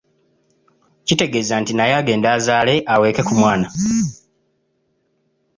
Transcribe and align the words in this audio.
Kitegeeza 1.05 1.55
nti 1.61 1.71
naye 1.75 1.93
agende 2.01 2.27
azaale 2.37 2.75
aweeke 2.93 3.21
ku 3.27 3.33
mwana. 3.39 3.67